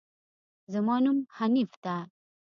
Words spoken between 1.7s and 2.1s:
ده